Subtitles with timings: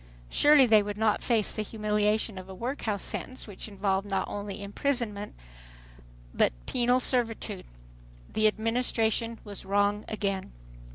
[0.31, 4.63] Surely they would not face the humiliation of a workhouse sentence which involved not only
[4.63, 5.35] imprisonment
[6.33, 7.67] but penal servitude!
[8.33, 10.53] The Administration was wrong again.